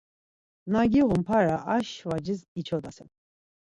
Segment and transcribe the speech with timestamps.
[0.71, 3.09] Na giğun para aşvacis içodasen.